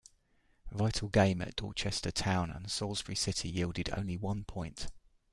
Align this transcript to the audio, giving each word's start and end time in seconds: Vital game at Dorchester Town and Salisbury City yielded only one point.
Vital 0.71 1.09
game 1.09 1.43
at 1.43 1.55
Dorchester 1.55 2.09
Town 2.09 2.49
and 2.49 2.71
Salisbury 2.71 3.13
City 3.15 3.49
yielded 3.51 3.91
only 3.95 4.17
one 4.17 4.43
point. 4.45 4.87